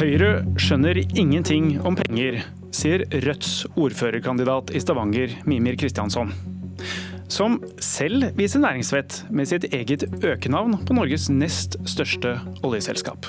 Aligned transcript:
Høyre 0.00 0.46
skjønner 0.56 0.96
ingenting 1.12 1.74
om 1.84 1.92
penger, 1.92 2.38
sier 2.72 3.02
Rødts 3.20 3.66
ordførerkandidat 3.76 4.70
i 4.72 4.80
Stavanger, 4.80 5.34
Mimir 5.44 5.74
Kristiansson. 5.76 6.30
Som 7.28 7.58
selv 7.84 8.30
viser 8.38 8.62
næringsvett 8.62 9.18
med 9.28 9.50
sitt 9.50 9.66
eget 9.68 10.06
økenavn 10.24 10.78
på 10.88 10.96
Norges 10.96 11.26
nest 11.28 11.76
største 11.84 12.32
oljeselskap. 12.64 13.28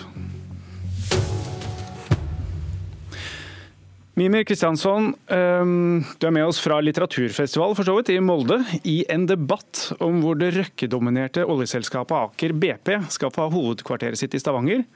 Mimir 4.16 4.48
Kristiansson, 4.48 5.12
ehm, 5.28 6.06
du 6.24 6.28
er 6.30 6.36
med 6.40 6.48
oss 6.48 6.64
fra 6.64 6.80
litteraturfestival 6.80 7.76
for 7.76 7.84
så 7.84 7.98
vidt, 8.00 8.14
i 8.16 8.24
Molde, 8.24 8.62
i 8.88 9.02
en 9.12 9.28
debatt 9.28 9.90
om 10.00 10.24
hvor 10.24 10.40
det 10.40 10.54
Røkke-dominerte 10.56 11.44
oljeselskapet 11.44 12.16
Aker 12.30 12.56
BP 12.56 12.96
skal 13.12 13.36
få 13.36 13.50
ha 13.50 13.52
hovedkvarteret 13.60 14.24
sitt 14.24 14.40
i 14.40 14.44
Stavanger. 14.44 14.88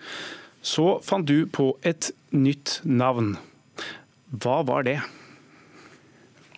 Så 0.66 1.00
fant 1.05 1.28
du 1.28 1.46
på 1.46 1.76
et 1.86 2.10
nytt 2.34 2.80
navn. 2.90 3.36
Hva 4.34 4.64
var 4.66 4.88
det? 4.88 4.98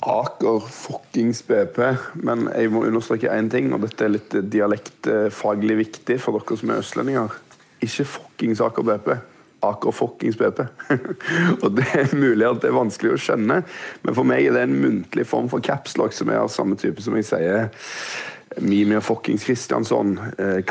Aker 0.08 0.62
fuckings 0.72 1.42
BP. 1.44 1.82
Men 2.24 2.48
jeg 2.54 2.72
må 2.72 2.86
understreke 2.88 3.34
én 3.34 3.50
ting, 3.52 3.68
og 3.76 3.84
dette 3.84 4.06
er 4.06 4.14
litt 4.14 4.38
dialektfaglig 4.54 5.80
viktig 5.82 6.22
for 6.24 6.40
dere 6.40 6.60
som 6.62 6.72
er 6.72 6.86
østlendinger. 6.86 7.36
Ikke 7.84 8.08
fuckings 8.08 8.64
Aker 8.64 8.88
BP. 8.88 9.12
Aker 9.68 9.98
fuckings 10.00 10.40
BP. 10.40 10.64
og 11.64 11.70
Det 11.76 11.90
er 12.00 12.16
mulig 12.16 12.48
at 12.48 12.64
det 12.64 12.72
er 12.72 12.80
vanskelig 12.80 13.18
å 13.18 13.22
skjønne, 13.28 13.60
men 14.06 14.16
for 14.16 14.32
meg 14.32 14.48
er 14.48 14.56
det 14.56 14.66
en 14.70 14.80
muntlig 14.86 15.28
form 15.28 15.52
for 15.52 15.66
capslock 15.66 16.16
som 16.16 16.32
er 16.32 16.46
av 16.46 16.54
samme 16.54 16.80
type 16.80 17.04
som 17.04 17.20
jeg 17.20 17.28
sier 17.28 17.68
Mimir 18.60 19.02
fuckings 19.02 19.44
Kristiansson. 19.44 20.20
Eh, 20.38 20.64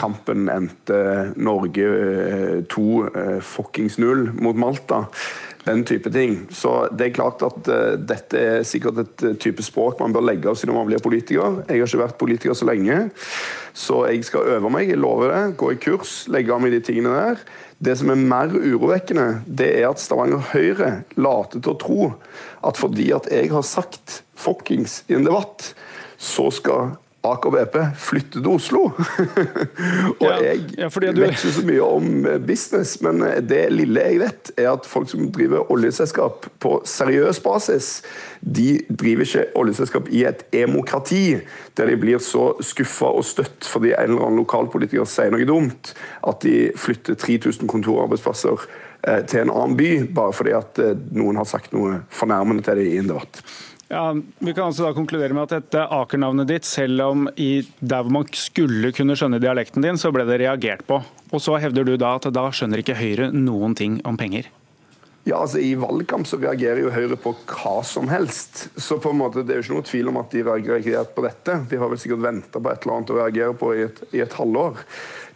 endte 0.57 1.33
Norge 1.37 2.65
2 2.69 3.07
eh, 3.07 3.23
eh, 3.23 3.41
fuckings 3.41 3.99
0 3.99 4.31
mot 4.35 4.57
Malta. 4.57 5.07
Den 5.65 5.85
type 5.85 6.11
ting. 6.11 6.47
Så 6.51 6.89
det 6.93 7.07
er 7.09 7.15
klart 7.15 7.43
at 7.43 7.67
dette 7.99 8.39
er 8.39 8.63
sikkert 8.63 9.01
et 9.03 9.25
type 9.43 9.65
språk 9.67 9.99
man 9.99 10.13
bør 10.15 10.23
legge 10.23 10.47
av 10.47 10.55
seg 10.55 10.71
når 10.71 10.77
man 10.77 10.87
blir 10.87 11.03
politiker. 11.03 11.57
Jeg 11.67 11.81
har 11.81 11.89
ikke 11.91 12.03
vært 12.05 12.21
politiker 12.21 12.55
så 12.55 12.69
lenge, 12.69 13.09
så 13.75 14.05
jeg 14.07 14.23
skal 14.29 14.47
øve 14.55 14.71
meg, 14.71 14.93
jeg 14.93 15.01
lover 15.03 15.33
det. 15.33 15.57
Gå 15.59 15.73
i 15.75 15.81
kurs, 15.83 16.13
legge 16.31 16.55
av 16.55 16.63
meg 16.63 16.71
de 16.77 16.79
tingene 16.87 17.17
der. 17.17 17.43
Det 17.83 17.97
som 17.99 18.15
er 18.15 18.23
mer 18.31 18.55
urovekkende, 18.55 19.43
det 19.59 19.73
er 19.81 19.89
at 19.91 20.01
Stavanger 20.01 20.47
Høyre 20.53 20.93
later 21.19 21.59
til 21.59 21.75
å 21.75 21.81
tro 21.83 22.07
at 22.63 22.79
fordi 22.79 23.11
at 23.19 23.27
jeg 23.35 23.51
har 23.51 23.67
sagt 23.67 24.23
'fuckings' 24.39 25.03
i 25.11 25.19
en 25.19 25.27
debatt, 25.27 25.75
så 26.17 26.47
skal 26.55 26.95
Aker 27.27 27.53
BP 27.53 27.77
flytte 28.01 28.41
til 28.41 28.49
Oslo. 28.51 28.83
og 30.21 30.25
ja, 30.25 30.37
jeg 30.43 30.63
ja, 30.79 30.89
du... 30.89 31.21
vet 31.21 31.35
ikke 31.35 31.53
så 31.57 31.65
mye 31.67 31.85
om 31.85 32.09
eh, 32.27 32.39
business, 32.43 32.97
men 33.05 33.23
eh, 33.27 33.41
det 33.45 33.65
lille 33.75 34.05
jeg 34.05 34.21
vet, 34.23 34.53
er 34.57 34.71
at 34.73 34.89
folk 34.89 35.11
som 35.11 35.29
driver 35.35 35.71
oljeselskap 35.73 36.49
på 36.63 36.79
seriøs 36.87 37.41
basis, 37.45 37.91
de 38.41 38.81
driver 38.89 39.27
ikke 39.27 39.45
oljeselskap 39.59 40.11
i 40.15 40.25
et 40.29 40.47
emokrati, 40.57 41.39
der 41.77 41.93
de 41.93 42.01
blir 42.01 42.23
så 42.23 42.49
skuffa 42.65 43.13
og 43.19 43.27
støtt 43.27 43.69
fordi 43.69 43.95
en 43.95 44.17
eller 44.17 44.27
annen 44.29 44.43
lokalpolitiker 44.45 45.09
sier 45.11 45.33
noe 45.35 45.47
dumt, 45.49 45.95
at 46.27 46.43
de 46.47 46.73
flytter 46.79 47.19
3000 47.21 47.71
kontorarbeidsplasser 47.71 48.67
eh, 49.07 49.23
til 49.29 49.45
en 49.45 49.55
annen 49.55 49.79
by, 49.79 49.93
bare 50.17 50.37
fordi 50.37 50.57
at 50.57 50.85
noen 51.17 51.41
har 51.41 51.49
sagt 51.49 51.75
noe 51.77 52.03
fornærmende 52.11 52.67
til 52.67 52.83
dem 52.83 52.93
i 52.93 53.01
en 53.03 53.11
debatt. 53.15 53.43
Ja, 53.89 54.17
Vi 54.39 54.55
kan 54.55 54.67
altså 54.67 54.89
da 54.89 54.93
konkludere 54.97 55.35
med 55.35 55.47
at 55.47 55.61
dette 55.61 55.85
Aker-navnet 55.95 56.49
ditt, 56.51 56.67
selv 56.67 57.03
om 57.05 57.27
i 57.39 57.63
der 57.79 58.03
hvor 58.03 58.17
man 58.19 58.29
skulle 58.35 58.91
kunne 58.97 59.15
skjønne 59.19 59.39
dialekten 59.43 59.85
din, 59.85 59.99
så 60.01 60.11
ble 60.15 60.27
det 60.27 60.41
reagert 60.43 60.83
på. 60.89 60.99
Og 61.31 61.43
så 61.43 61.55
hevder 61.63 61.87
du 61.87 61.95
da 62.01 62.17
at 62.19 62.27
da 62.35 62.49
skjønner 62.51 62.83
ikke 62.83 62.99
Høyre 62.99 63.31
noen 63.35 63.77
ting 63.79 64.01
om 64.07 64.19
penger? 64.19 64.51
Ja, 65.27 65.41
altså 65.43 65.59
I 65.59 65.73
valgkamp 65.79 66.27
så 66.31 66.39
reagerer 66.39 66.85
jo 66.85 66.91
Høyre 66.95 67.17
på 67.19 67.33
hva 67.51 67.81
som 67.87 68.07
helst. 68.11 68.69
Så 68.79 68.99
på 69.03 69.11
en 69.11 69.19
måte 69.19 69.43
det 69.43 69.55
er 69.55 69.59
jo 69.59 69.65
ikke 69.65 69.79
noe 69.79 69.87
tvil 69.89 70.11
om 70.13 70.21
at 70.21 70.35
de 70.35 70.45
reagerer 70.47 71.09
på 71.15 71.25
dette. 71.25 71.57
De 71.71 71.81
har 71.81 71.91
vel 71.91 71.99
sikkert 71.99 72.23
venta 72.27 72.63
på 72.63 72.71
et 72.71 72.87
eller 72.87 72.95
annet 72.97 73.11
å 73.11 73.19
reagere 73.19 73.57
på 73.59 73.73
i 73.75 73.81
et, 73.89 73.99
i 74.15 74.23
et 74.23 74.39
halvår. 74.39 74.79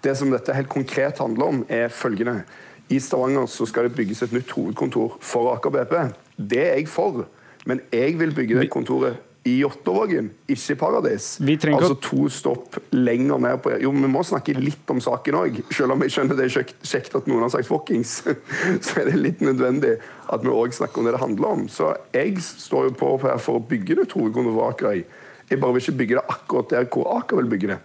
Det 0.02 0.14
som 0.18 0.30
dette 0.30 0.54
helt 0.54 0.70
konkret 0.70 1.18
handler 1.22 1.54
om, 1.54 1.64
er 1.66 1.90
følgende. 1.90 2.44
I 2.90 2.98
Stavanger 3.02 3.50
så 3.50 3.66
skal 3.70 3.86
det 3.86 3.96
bygges 3.98 4.22
et 4.26 4.34
nytt 4.34 4.54
hovedkontor 4.54 5.18
for 5.22 5.50
Aker 5.56 5.74
BP. 5.74 5.98
Det 6.38 6.64
er 6.68 6.80
jeg 6.80 6.90
for. 6.90 7.26
Men 7.68 7.82
jeg 7.92 8.16
vil 8.20 8.32
bygge 8.36 8.60
det 8.60 8.70
kontoret 8.72 9.26
i 9.48 9.54
Jåttåvågen, 9.62 10.26
ikke 10.52 10.74
i 10.74 10.76
Paradis. 10.76 11.28
Altså 11.40 11.94
to 12.04 12.26
stopp 12.32 12.76
lenger 12.92 13.40
ned 13.40 13.62
på 13.64 13.72
Jo, 13.80 13.92
vi 13.96 14.10
må 14.12 14.20
snakke 14.26 14.52
litt 14.56 14.90
om 14.92 15.00
saken 15.00 15.38
òg. 15.38 15.60
Selv 15.72 15.94
om 15.94 16.04
jeg 16.04 16.12
skjønner 16.12 16.36
det 16.36 16.48
er 16.50 16.66
kjekt 16.84 17.16
at 17.16 17.28
noen 17.30 17.46
har 17.46 17.52
sagt 17.54 17.68
fuckings, 17.70 18.18
så 18.84 19.00
er 19.00 19.08
det 19.08 19.20
litt 19.20 19.40
nødvendig 19.44 19.96
at 20.28 20.44
vi 20.44 20.52
òg 20.52 20.76
snakker 20.76 21.00
om 21.00 21.08
det 21.08 21.14
det 21.16 21.22
handler 21.24 21.54
om. 21.56 21.66
Så 21.72 21.94
jeg 22.12 22.36
står 22.44 22.90
jo 22.90 22.96
på 23.00 23.14
her 23.24 23.40
for 23.40 23.60
å 23.60 23.64
bygge 23.64 24.02
det 24.02 24.10
hovedkontoret 24.12 24.58
for 24.58 24.74
Akerøy. 24.74 25.04
Jeg 25.50 25.62
bare 25.62 25.74
vil 25.74 25.86
ikke 25.86 25.98
bygge 26.02 26.18
det 26.18 26.36
akkurat 26.36 26.74
der 26.74 26.90
hvor 26.92 27.08
Aker 27.16 27.40
vil 27.40 27.48
bygge 27.54 27.72
det. 27.72 27.78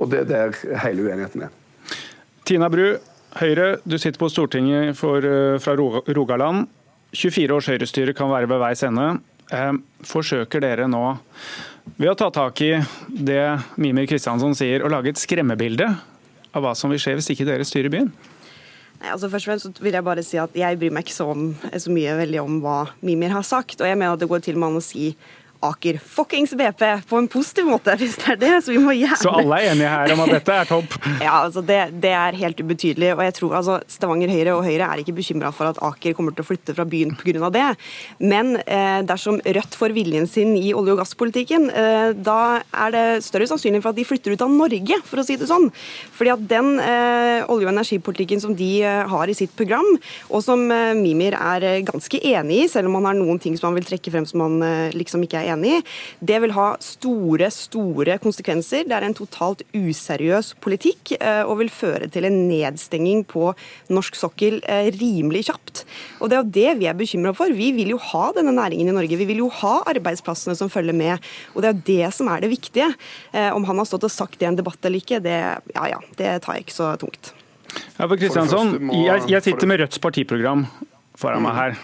Og 0.00 0.08
det 0.10 0.24
er 0.24 0.30
der 0.30 0.78
hele 0.86 1.04
uenigheten 1.04 1.44
er. 1.46 1.52
Tina 2.48 2.70
Bru, 2.72 2.96
Høyre, 3.34 3.76
du 3.84 3.98
sitter 3.98 4.18
på 4.20 4.30
Stortinget 4.32 4.96
for, 4.96 5.18
eh, 5.18 5.58
fra 5.60 5.76
Rogaland. 5.76 6.66
24 7.14 7.54
års 7.54 7.70
høyrestyre 7.70 8.14
kan 8.16 8.30
være 8.32 8.50
ved 8.50 8.60
veis 8.62 8.82
ende. 8.86 9.06
Eh, 9.54 9.72
forsøker 10.08 10.62
dere 10.64 10.88
nå, 10.90 11.02
ved 12.00 12.10
å 12.10 12.16
ta 12.18 12.30
tak 12.32 12.60
i 12.64 12.72
det 13.08 13.42
Mimir 13.80 14.08
Kristiansson 14.08 14.56
sier, 14.56 14.82
å 14.82 14.90
lage 14.92 15.12
et 15.12 15.20
skremmebilde 15.20 15.88
av 16.54 16.64
hva 16.64 16.72
som 16.78 16.92
vil 16.92 17.02
skje 17.02 17.18
hvis 17.18 17.30
ikke 17.34 17.46
dere 17.48 17.66
styrer 17.68 17.92
byen? 17.92 18.08
Altså 19.04 19.28
først 19.28 19.44
og 19.44 19.50
fremst 19.50 19.80
vil 19.84 19.92
Jeg 19.92 20.06
bare 20.06 20.22
si 20.24 20.38
at 20.40 20.54
jeg 20.56 20.78
bryr 20.80 20.92
meg 20.94 21.04
ikke 21.04 21.16
så, 21.16 21.26
om, 21.34 21.50
så 21.52 21.92
mye 21.92 22.14
veldig 22.22 22.40
om 22.40 22.60
hva 22.64 22.78
Mimir 23.04 23.34
har 23.34 23.44
sagt. 23.44 23.80
og 23.80 23.88
jeg 23.88 23.98
mener 23.98 24.14
at 24.14 24.22
Det 24.22 24.30
går 24.30 24.44
til 24.46 24.56
med 24.56 24.70
han 24.70 24.80
å 24.80 24.84
si 24.84 25.10
Aker 25.68 25.98
fuckings 25.98 26.54
BP 26.58 26.82
på 27.08 27.18
en 27.20 27.28
positiv 27.30 27.68
måte, 27.68 27.94
hvis 28.00 28.16
det 28.20 28.34
er 28.34 28.40
det. 28.40 28.52
Så 28.64 28.74
vi 28.74 28.82
må 28.82 28.94
gjerne 28.96 29.20
Så 29.20 29.32
alle 29.32 29.60
er 29.60 29.72
enige 29.72 29.92
her 29.92 30.14
om 30.14 30.24
at 30.26 30.34
dette 30.36 30.58
er 30.60 30.70
topp? 30.70 30.96
ja, 31.26 31.34
altså 31.40 31.64
det, 31.64 31.80
det, 32.02 32.12
er 32.14 32.38
helt 32.40 32.60
ubetydelig. 32.60 33.12
Og 33.16 33.24
jeg 33.26 33.36
tror 33.40 33.56
altså 33.60 33.78
Stavanger 33.90 34.32
Høyre 34.32 34.56
og 34.58 34.64
Høyre 34.66 34.88
er 34.88 35.02
ikke 35.02 35.16
bekymra 35.16 35.52
for 35.54 35.72
at 35.72 35.80
Aker 35.84 36.16
kommer 36.16 36.36
til 36.36 36.44
å 36.44 36.48
flytte 36.48 36.76
fra 36.76 36.86
byen 36.88 37.14
pga. 37.18 37.50
det. 37.54 37.66
Men 38.22 38.56
eh, 38.64 39.00
dersom 39.06 39.40
Rødt 39.44 39.78
får 39.78 39.96
viljen 39.96 40.28
sin 40.30 40.54
i 40.56 40.72
olje- 40.76 40.94
og 40.94 41.02
gasspolitikken, 41.02 41.68
eh, 41.70 42.12
da 42.14 42.38
er 42.84 42.94
det 42.94 43.06
større 43.26 43.48
sannsynlighet 43.50 43.84
for 43.84 43.94
at 43.94 43.98
de 43.98 44.08
flytter 44.08 44.34
ut 44.34 44.44
av 44.44 44.52
Norge, 44.52 45.00
for 45.08 45.20
å 45.20 45.26
si 45.26 45.38
det 45.40 45.48
sånn. 45.50 45.70
Fordi 46.14 46.34
at 46.34 46.44
den 46.50 46.74
eh, 46.82 47.44
olje- 47.50 47.68
og 47.68 47.72
energipolitikken 47.74 48.42
som 48.42 48.54
de 48.56 48.70
eh, 48.82 49.02
har 49.10 49.30
i 49.30 49.36
sitt 49.36 49.54
program, 49.56 49.86
og 50.30 50.44
som 50.44 50.66
eh, 50.72 50.92
Mimir 50.98 51.36
er 51.38 51.66
eh, 51.68 51.80
ganske 51.86 52.20
enig 52.20 52.64
i, 52.64 52.68
selv 52.70 52.90
om 52.90 52.98
han 52.98 53.10
har 53.10 53.18
noen 53.18 53.40
ting 53.42 53.56
som 53.58 53.70
han 53.70 53.78
vil 53.78 53.88
trekke 53.88 54.12
frem 54.14 54.26
som 54.28 54.44
han 54.44 54.92
liksom 54.94 55.22
ikke 55.24 55.40
er 55.40 55.48
enig 55.52 55.53
enig 55.54 55.78
i. 55.78 55.82
Det 56.20 56.40
vil 56.44 56.54
ha 56.56 56.68
store, 56.82 57.50
store 57.54 58.18
konsekvenser. 58.22 58.86
Det 58.88 58.96
er 58.96 59.06
en 59.06 59.16
totalt 59.16 59.64
useriøs 59.74 60.54
politikk 60.64 61.14
eh, 61.18 61.42
og 61.42 61.60
vil 61.62 61.72
føre 61.72 62.10
til 62.12 62.28
en 62.28 62.38
nedstenging 62.50 63.24
på 63.30 63.52
norsk 63.94 64.18
sokkel 64.18 64.60
eh, 64.70 64.90
rimelig 64.94 65.46
kjapt. 65.50 65.84
Og 66.20 66.30
Det 66.30 66.38
er 66.38 66.42
jo 66.42 66.54
det 66.58 66.76
vi 66.82 66.90
er 66.90 66.98
bekymra 66.98 67.34
for. 67.36 67.54
Vi 67.54 67.70
vil 67.76 67.94
jo 67.94 68.00
ha 68.10 68.26
denne 68.36 68.54
næringen 68.56 68.90
i 68.90 68.96
Norge. 68.96 69.20
Vi 69.20 69.28
vil 69.30 69.44
jo 69.44 69.50
ha 69.62 69.76
arbeidsplassene 69.94 70.56
som 70.58 70.72
følger 70.72 70.96
med. 70.96 71.32
Og 71.54 71.62
Det 71.62 71.70
er 71.70 71.74
jo 71.74 71.86
det 71.90 72.12
som 72.16 72.30
er 72.32 72.44
det 72.44 72.52
viktige. 72.52 72.90
Eh, 73.32 73.50
om 73.54 73.66
han 73.68 73.80
har 73.80 73.88
stått 73.88 74.08
og 74.08 74.12
sagt 74.12 74.38
det 74.38 74.48
i 74.48 74.52
en 74.52 74.60
debatt 74.60 74.78
eller 74.84 75.02
ikke, 75.02 75.22
det, 75.24 75.38
ja, 75.74 75.88
ja, 75.90 76.02
det 76.18 76.36
tar 76.44 76.58
jeg 76.58 76.68
ikke 76.68 76.76
så 76.76 76.92
tungt. 77.00 77.34
Ja, 77.96 78.06
for 78.06 78.16
Kristiansson, 78.18 78.76
jeg, 78.92 79.24
jeg 79.30 79.42
sitter 79.42 79.70
med 79.70 79.80
Rødts 79.82 80.00
partiprogram 80.02 80.66
foran 81.18 81.44
meg 81.44 81.58
her. 81.58 81.76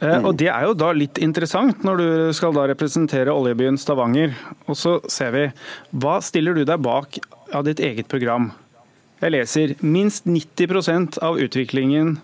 Eh, 0.00 0.18
og 0.24 0.34
Det 0.36 0.48
er 0.50 0.66
jo 0.66 0.74
da 0.74 0.90
litt 0.96 1.20
interessant 1.22 1.84
når 1.86 2.00
du 2.00 2.08
skal 2.36 2.54
da 2.56 2.66
representere 2.70 3.32
oljebyen 3.32 3.78
Stavanger. 3.78 4.34
Og 4.66 4.78
så 4.78 4.98
ser 5.10 5.34
vi, 5.34 5.46
Hva 5.92 6.18
stiller 6.24 6.54
du 6.54 6.64
deg 6.64 6.82
bak 6.82 7.18
av 7.54 7.66
ditt 7.68 7.80
eget 7.80 8.08
program? 8.10 8.52
Jeg 9.22 9.32
leser 9.32 9.74
minst 9.80 10.26
90% 10.26 11.20
av 11.24 11.38
utviklingen, 11.40 12.18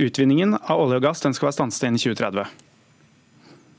utvinningen 0.00 0.54
av 0.56 0.86
olje 0.86 1.00
og 1.00 1.08
gass 1.08 1.20
den 1.24 1.34
skal 1.36 1.50
være 1.50 1.58
stanset 1.58 1.88
innen 1.88 2.00
2030. 2.00 2.46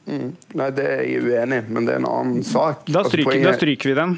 Mm. 0.07 0.27
Nei, 0.55 0.71
Det 0.71 0.85
er 0.85 1.03
jeg 1.03 1.23
uenig 1.23 1.61
i, 1.63 1.67
men 1.73 1.87
det 1.87 1.95
er 1.95 2.01
en 2.03 2.09
annen 2.09 2.43
sak. 2.45 2.85
Da 2.87 3.01
altså, 3.01 3.15
stryker, 3.15 3.33
altså, 3.33 3.47
da 3.49 3.55
stryker 3.57 3.89
vi 3.89 3.95
den. 3.97 4.17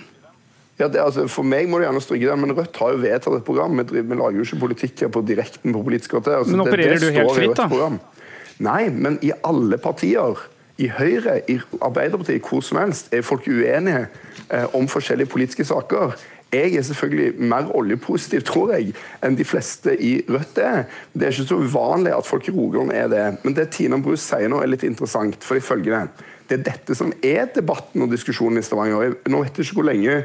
Ja, 0.79 0.87
det, 0.87 0.99
altså, 1.03 1.25
For 1.31 1.47
meg 1.47 1.67
må 1.67 1.79
du 1.79 1.85
gjerne 1.85 2.01
stryke 2.03 2.27
den, 2.29 2.43
men 2.43 2.55
Rødt 2.55 2.77
har 2.79 2.93
jo 2.93 3.01
vedtatt 3.01 3.39
et 3.39 3.47
program. 3.47 3.79
Vi, 3.79 3.87
driver, 3.89 4.11
vi 4.11 4.19
lager 4.21 4.39
jo 4.39 4.45
ikke 4.47 4.61
politikk 4.61 5.03
her 5.05 5.11
på 5.15 5.23
direkten 5.27 5.75
på 5.75 5.81
Politisk 5.87 6.15
kvarter. 6.15 6.37
Altså, 6.39 6.55
men 6.55 6.63
opererer 6.63 6.95
det, 6.95 7.01
det 7.03 7.15
du 7.15 7.19
helt 7.19 7.35
fritt, 7.35 7.59
da? 7.59 8.18
Nei, 8.59 8.89
men 8.91 9.19
i 9.23 9.31
alle 9.47 9.77
partier, 9.79 10.39
i 10.79 10.87
Høyre, 10.91 11.41
i 11.51 11.57
Arbeiderpartiet, 11.83 12.43
hvor 12.43 12.63
som 12.63 12.79
helst, 12.79 13.09
er 13.15 13.23
folk 13.23 13.47
uenige 13.47 14.07
eh, 14.51 14.75
om 14.75 14.87
forskjellige 14.87 15.31
politiske 15.31 15.65
saker. 15.67 16.15
Jeg 16.51 16.75
er 16.75 16.81
selvfølgelig 16.81 17.41
mer 17.51 17.69
oljepositiv, 17.77 18.41
tror 18.47 18.71
jeg, 18.73 18.93
enn 19.23 19.35
de 19.37 19.45
fleste 19.45 19.93
i 20.01 20.15
Rødt 20.29 20.57
er. 20.63 20.87
Det 21.13 21.27
er 21.27 21.35
ikke 21.35 21.45
så 21.51 21.59
uvanlig 21.61 22.15
at 22.15 22.25
folk 22.25 22.47
i 22.49 22.53
Rogaland 22.55 22.95
er 22.95 23.11
det. 23.11 23.25
Men 23.43 23.55
det 23.55 23.69
Tina 23.75 23.99
Bru 24.01 24.15
sier 24.17 24.49
nå, 24.49 24.63
er 24.63 24.71
litt 24.71 24.87
interessant. 24.87 25.43
for 25.43 25.55
ifølge 25.55 25.91
Det 25.91 26.09
Det 26.49 26.59
er 26.59 26.71
dette 26.71 26.95
som 26.95 27.13
er 27.23 27.45
debatten 27.55 28.01
og 28.01 28.11
diskusjonen 28.11 28.57
i 28.57 28.61
Stavanger. 28.61 29.15
Nå 29.27 29.43
vet 29.43 29.57
jeg 29.57 29.65
ikke 29.65 29.75
hvor 29.75 29.91
lenge 29.91 30.23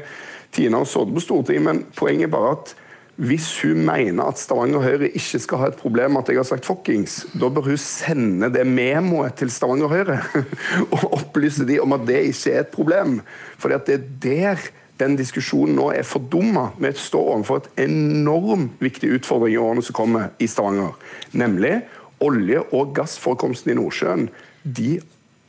Tina 0.51 0.77
har 0.77 0.85
sittet 0.85 1.13
på 1.13 1.21
Stortinget, 1.21 1.63
men 1.63 1.85
poenget 1.95 2.23
er 2.23 2.31
bare 2.31 2.51
at 2.51 2.75
Hvis 3.15 3.47
hun 3.63 3.85
mener 3.87 4.27
at 4.27 4.39
Stavanger 4.39 4.81
Høyre 4.83 5.07
ikke 5.15 5.39
skal 5.39 5.61
ha 5.61 5.67
et 5.71 5.77
problem 5.79 6.11
med 6.11 6.25
at 6.25 6.33
jeg 6.33 6.39
har 6.41 6.47
sagt 6.49 6.67
fuckings, 6.67 7.21
da 7.39 7.47
bør 7.47 7.69
hun 7.69 7.79
sende 7.79 8.49
det 8.51 8.65
memoet 8.67 9.37
til 9.39 9.51
Stavanger 9.51 9.87
Høyre 9.87 10.17
og 10.97 11.13
opplyse 11.21 11.67
de 11.67 11.79
om 11.79 11.95
at 11.95 12.03
det 12.09 12.25
ikke 12.33 12.51
er 12.51 12.65
et 12.65 12.73
problem. 12.73 13.21
For 13.57 13.71
det 13.71 13.95
er 13.95 14.03
der 14.23 14.67
den 14.99 15.15
diskusjonen 15.19 15.75
nå 15.79 15.89
er 15.95 16.07
fordumma. 16.07 16.69
Vi 16.79 16.91
står 16.99 17.31
overfor 17.37 17.63
et 17.63 17.85
enormt 17.87 18.83
viktig 18.83 19.13
utfordring 19.17 19.55
i 19.55 19.63
årene 19.63 19.83
som 19.83 19.95
kommer 19.95 20.35
i 20.39 20.47
Stavanger. 20.47 20.95
Nemlig 21.31 21.81
olje- 22.23 22.63
og 22.71 22.93
gassforekomsten 22.95 23.71
i 23.71 23.79
Nordsjøen. 23.79 24.29
De 24.63 24.99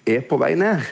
er 0.06 0.22
på 0.26 0.38
vei 0.38 0.54
ned 0.58 0.86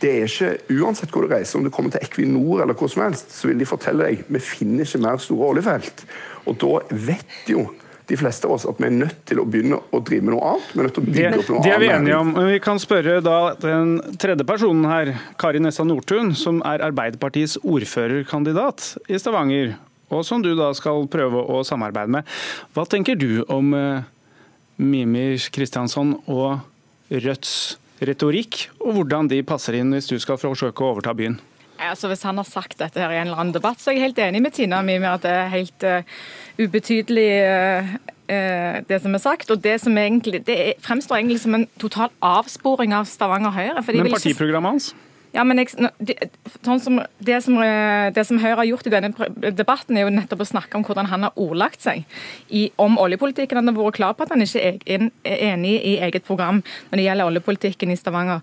det 0.00 0.12
er 0.12 0.28
ikke, 0.28 0.76
Uansett 0.76 1.12
hvor 1.14 1.24
du 1.24 1.32
reiser, 1.32 1.58
om 1.58 1.64
du 1.64 1.72
kommer 1.72 1.94
til 1.94 2.04
Equinor 2.04 2.62
eller 2.64 2.76
hvor 2.76 2.90
som 2.92 3.06
helst, 3.06 3.32
så 3.32 3.48
vil 3.50 3.60
de 3.60 3.68
fortelle 3.68 4.10
deg 4.10 4.28
vi 4.28 4.42
finner 4.42 4.84
ikke 4.84 5.00
mer 5.04 5.20
store 5.22 5.52
oljefelt. 5.54 6.04
Og 6.46 6.58
da 6.60 6.72
vet 7.08 7.50
jo 7.50 7.66
de 8.06 8.16
fleste 8.18 8.46
av 8.46 8.54
oss 8.54 8.66
at 8.68 8.78
vi 8.78 8.86
er 8.86 8.94
nødt 8.94 9.22
til 9.26 9.40
å 9.42 9.46
begynne 9.48 9.78
å 9.90 10.00
drive 10.04 10.26
med 10.26 10.36
noe 10.36 10.52
annet. 10.52 10.68
Vi 10.70 10.78
er 10.78 10.86
nødt 10.86 10.96
til 10.96 11.02
å 11.02 11.06
bygge 11.06 11.30
opp 11.40 11.48
noe 11.50 11.62
det 11.64 11.72
er 11.74 11.82
vi 11.82 11.88
enige 11.90 12.18
om. 12.20 12.28
Men 12.36 12.50
vi 12.52 12.60
kan 12.62 12.80
spørre 12.82 13.16
da 13.24 13.38
den 13.62 13.96
tredje 14.22 14.46
personen 14.46 14.86
her, 14.90 15.10
Kari 15.40 15.62
Nessa 15.62 15.86
Nordtun, 15.86 16.30
som 16.38 16.60
er 16.68 16.84
Arbeiderpartiets 16.86 17.58
ordførerkandidat 17.64 18.92
i 19.10 19.18
Stavanger, 19.18 19.74
og 20.14 20.22
som 20.28 20.44
du 20.44 20.52
da 20.58 20.70
skal 20.78 21.08
prøve 21.10 21.42
å 21.50 21.64
samarbeide 21.66 22.14
med. 22.18 22.36
Hva 22.76 22.86
tenker 22.86 23.18
du 23.18 23.42
om 23.50 23.74
uh, 23.74 24.06
Mimir 24.78 25.42
Kristiansson 25.50 26.14
og 26.30 26.60
Rødts 27.10 27.56
retorikk, 28.00 28.66
og 28.82 28.98
hvordan 28.98 29.30
de 29.30 29.42
passer 29.46 29.78
inn 29.80 29.94
hvis 29.94 30.10
du 30.10 30.18
skal 30.20 30.40
forsøke 30.40 30.84
å 30.84 30.94
overta 30.94 31.14
byen? 31.16 31.38
Altså, 31.76 32.08
hvis 32.08 32.24
han 32.24 32.38
har 32.40 32.48
sagt 32.48 32.78
dette 32.80 33.00
her 33.00 33.12
i 33.12 33.18
en 33.20 33.28
eller 33.28 33.40
annen 33.40 33.54
debatt, 33.56 33.80
så 33.80 33.90
er 33.90 33.98
jeg 33.98 34.08
helt 34.08 34.20
enig 34.24 34.42
med 34.44 34.54
Tina 34.56 34.80
mi 34.84 34.96
med 34.96 35.10
at 35.10 35.24
det 35.26 35.32
er 35.32 35.50
helt 35.52 35.84
uh, 35.84 36.14
ubetydelig 36.56 37.26
uh, 37.44 37.90
uh, 38.32 38.78
det 38.88 39.00
som 39.04 39.16
er 39.16 39.22
sagt. 39.22 39.52
Og 39.52 39.60
det 39.64 39.76
som 39.82 39.98
egentlig, 40.00 40.40
det 40.48 40.76
fremstår 40.84 41.20
egentlig 41.20 41.42
som 41.44 41.58
en 41.58 41.66
total 41.80 42.12
avsporing 42.24 42.96
av 42.96 43.08
Stavanger 43.10 43.52
Høyre. 43.52 43.84
Men 43.92 44.14
partiprogrammet 44.14 44.76
hans? 44.76 44.94
Ja, 45.36 45.44
men 45.44 45.60
jeg, 45.60 45.74
det, 46.00 46.16
sånn 46.64 46.80
som, 46.80 46.98
det, 47.20 47.36
som, 47.44 47.58
det, 48.16 48.24
som, 48.24 48.40
Høyre 48.40 48.56
har 48.62 48.68
gjort 48.70 48.88
i 48.88 48.92
denne 48.94 49.52
debatten, 49.52 49.98
er 49.98 50.06
jo 50.06 50.14
nettopp 50.14 50.46
å 50.46 50.48
snakke 50.48 50.78
om 50.78 50.86
hvordan 50.86 51.10
han 51.10 51.26
har 51.28 51.36
ordlagt 51.40 51.84
seg 51.84 52.06
i, 52.48 52.70
om 52.80 52.96
oljepolitikken. 53.02 53.60
Han 53.60 53.68
har 53.68 53.76
vært 53.76 53.98
klar 53.98 54.16
på 54.16 54.24
at 54.24 54.32
han 54.32 54.44
ikke 54.44 54.62
er 54.64 55.08
enig 55.52 55.74
i 55.76 55.96
eget 56.06 56.24
program 56.24 56.62
når 56.88 56.96
det 56.96 57.08
gjelder 57.08 57.32
oljepolitikken 57.32 57.92
i 57.92 57.98
Stavanger 58.00 58.40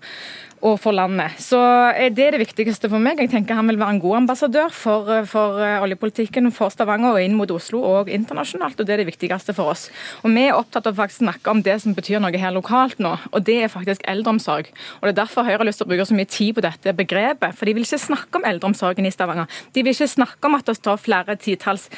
og 0.64 0.78
for 0.80 0.96
landet. 0.96 1.36
Så 1.42 1.58
det 2.16 2.24
er 2.24 2.34
det 2.34 2.40
viktigste 2.40 2.88
for 2.88 3.02
meg. 3.02 3.20
Jeg 3.20 3.30
tenker 3.34 3.58
Han 3.58 3.68
vil 3.68 3.78
være 3.78 3.96
en 3.96 4.00
god 4.00 4.16
ambassadør 4.22 4.72
for, 4.72 5.10
for 5.28 5.60
eh, 5.60 5.82
oljepolitikken 5.84 6.48
for 6.56 6.72
Stavanger 6.72 7.18
og 7.18 7.20
inn 7.20 7.36
mot 7.36 7.50
Oslo 7.52 7.82
og 7.84 8.08
internasjonalt. 8.08 8.80
og 8.80 8.86
Det 8.86 8.94
er 8.94 9.02
det 9.02 9.10
viktigste 9.10 9.54
for 9.56 9.74
oss. 9.74 9.90
Og 10.22 10.32
Vi 10.32 10.46
er 10.48 10.56
opptatt 10.56 10.88
av 10.88 10.98
å 10.98 11.08
snakke 11.08 11.52
om 11.52 11.60
det 11.62 11.76
som 11.82 11.94
betyr 11.94 12.22
noe 12.24 12.40
her 12.40 12.54
lokalt 12.56 12.98
nå, 12.98 13.12
og 13.30 13.44
det 13.44 13.58
er 13.64 13.72
faktisk 13.72 14.06
eldreomsorg. 14.08 14.70
Og 15.00 15.04
Det 15.04 15.12
er 15.12 15.20
derfor 15.20 15.44
Høyre 15.44 15.60
har 15.60 15.68
lyst 15.68 15.82
til 15.82 15.86
å 15.86 15.92
bruke 15.92 16.08
så 16.08 16.16
mye 16.16 16.30
tid 16.30 16.54
på 16.56 16.64
dette 16.64 16.96
begrepet. 16.96 17.54
For 17.54 17.68
de 17.68 17.76
vil 17.76 17.84
ikke 17.84 18.00
snakke 18.00 18.40
om 18.40 18.48
eldreomsorgen 18.48 19.06
i 19.06 19.12
Stavanger. 19.12 19.46
De 19.74 19.84
vil 19.84 19.92
ikke 19.92 20.08
snakke 20.08 20.48
om 20.48 20.56
at 20.56 20.64
det 20.64 20.78
står 20.80 20.96
flere 21.02 21.36
titalls 21.36 21.90